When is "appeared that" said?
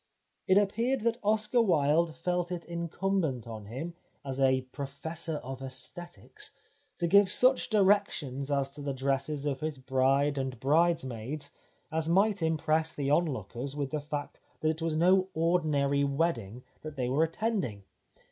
0.57-1.19